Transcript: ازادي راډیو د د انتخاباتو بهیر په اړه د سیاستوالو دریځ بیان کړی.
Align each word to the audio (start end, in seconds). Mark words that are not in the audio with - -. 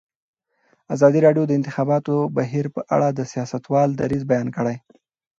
ازادي 0.93 1.19
راډیو 1.25 1.43
د 1.47 1.49
د 1.51 1.57
انتخاباتو 1.59 2.15
بهیر 2.37 2.65
په 2.75 2.81
اړه 2.95 3.07
د 3.11 3.19
سیاستوالو 3.31 3.97
دریځ 4.01 4.23
بیان 4.31 4.47
کړی. 4.55 4.75